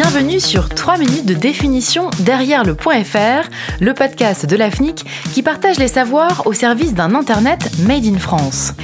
[0.00, 3.50] Bienvenue sur 3 minutes de définition derrière le point .fr,
[3.80, 8.74] le podcast de l'AFNIC qui partage les savoirs au service d'un Internet made in France.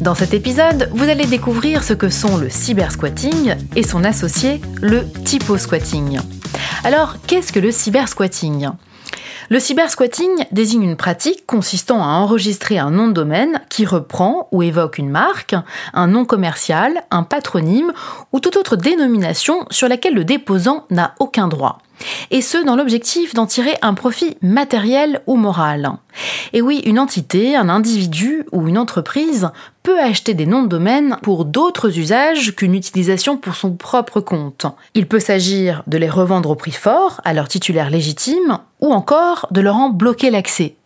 [0.00, 5.04] Dans cet épisode, vous allez découvrir ce que sont le cybersquatting et son associé, le
[5.24, 6.18] typo-squatting.
[6.82, 8.70] Alors, qu'est-ce que le cybersquatting?
[9.50, 14.62] Le cybersquatting désigne une pratique consistant à enregistrer un nom de domaine qui reprend ou
[14.62, 15.54] évoque une marque,
[15.92, 17.92] un nom commercial, un patronyme
[18.32, 21.78] ou toute autre dénomination sur laquelle le déposant n'a aucun droit
[22.30, 25.92] et ce dans l'objectif d'en tirer un profit matériel ou moral.
[26.52, 29.50] Et oui, une entité, un individu ou une entreprise
[29.82, 34.66] peut acheter des noms de domaine pour d'autres usages qu'une utilisation pour son propre compte.
[34.94, 39.46] Il peut s'agir de les revendre au prix fort à leur titulaire légitime ou encore
[39.50, 40.76] de leur en bloquer l'accès.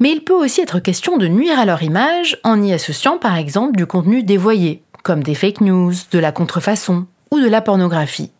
[0.00, 3.36] Mais il peut aussi être question de nuire à leur image en y associant par
[3.36, 8.30] exemple du contenu dévoyé, comme des fake news, de la contrefaçon ou de la pornographie.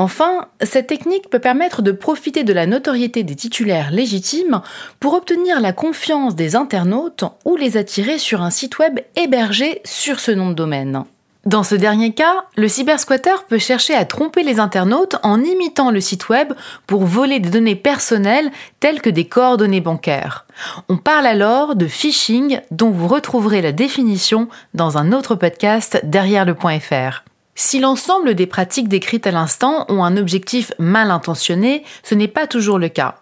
[0.00, 4.62] Enfin, cette technique peut permettre de profiter de la notoriété des titulaires légitimes
[4.98, 10.18] pour obtenir la confiance des internautes ou les attirer sur un site web hébergé sur
[10.18, 11.04] ce nom de domaine.
[11.44, 16.00] Dans ce dernier cas, le cybersquatter peut chercher à tromper les internautes en imitant le
[16.00, 16.54] site web
[16.86, 20.46] pour voler des données personnelles telles que des coordonnées bancaires.
[20.88, 26.46] On parle alors de phishing dont vous retrouverez la définition dans un autre podcast derrière
[26.46, 27.22] le point .fr.
[27.62, 32.46] Si l'ensemble des pratiques décrites à l'instant ont un objectif mal intentionné, ce n'est pas
[32.46, 33.16] toujours le cas.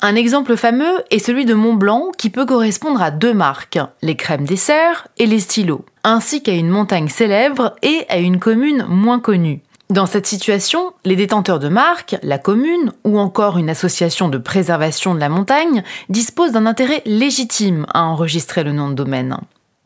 [0.00, 4.46] Un exemple fameux est celui de Montblanc qui peut correspondre à deux marques, les crèmes
[4.46, 9.60] dessert et les stylos, ainsi qu'à une montagne célèbre et à une commune moins connue.
[9.90, 15.16] Dans cette situation, les détenteurs de marques, la commune ou encore une association de préservation
[15.16, 19.36] de la montagne disposent d'un intérêt légitime à enregistrer le nom de domaine.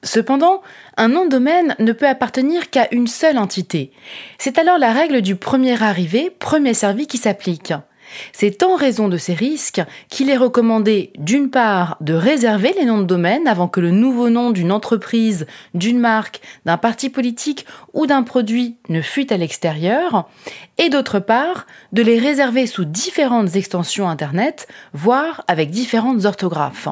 [0.04, 0.60] Cependant,
[0.98, 3.90] un nom de domaine ne peut appartenir qu'à une seule entité.
[4.38, 7.72] C'est alors la règle du premier arrivé, premier servi qui s'applique.
[8.32, 12.98] C'est en raison de ces risques qu'il est recommandé d'une part de réserver les noms
[12.98, 18.06] de domaine avant que le nouveau nom d'une entreprise, d'une marque, d'un parti politique ou
[18.06, 20.28] d'un produit ne fuite à l'extérieur,
[20.76, 26.88] et d'autre part de les réserver sous différentes extensions Internet, voire avec différentes orthographes.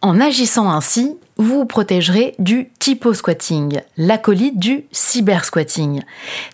[0.00, 6.02] En agissant ainsi, vous protégerez du typo-squatting, l'acolyte du cyber-squatting.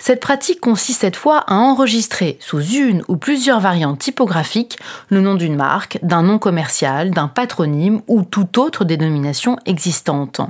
[0.00, 4.78] Cette pratique consiste cette fois à enregistrer sous une ou plusieurs variantes typographiques
[5.08, 10.40] le nom d'une marque, d'un nom commercial, d'un patronyme ou toute autre dénomination existante.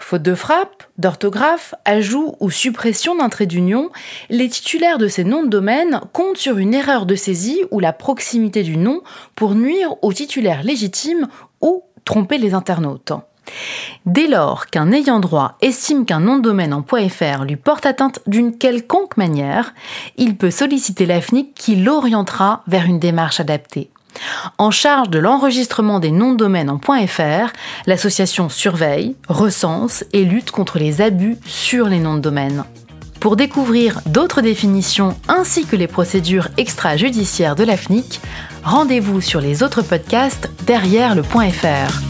[0.00, 3.90] Faute de frappe, d'orthographe, ajout ou suppression d'un trait d'union,
[4.30, 7.92] les titulaires de ces noms de domaine comptent sur une erreur de saisie ou la
[7.92, 9.02] proximité du nom
[9.34, 11.28] pour nuire au titulaire légitime
[11.60, 13.12] ou tromper les internautes.
[14.06, 18.20] Dès lors qu'un ayant droit estime qu'un nom de domaine en .fr lui porte atteinte
[18.26, 19.74] d'une quelconque manière,
[20.16, 23.90] il peut solliciter l'AFNIC qui l'orientera vers une démarche adaptée.
[24.56, 27.52] En charge de l'enregistrement des noms de domaine en .fr,
[27.86, 32.64] l'association surveille, recense et lutte contre les abus sur les noms de domaine.
[33.26, 38.20] Pour découvrir d'autres définitions ainsi que les procédures extrajudiciaires de l'AFNIC,
[38.62, 42.05] rendez-vous sur les autres podcasts derrière le .fr.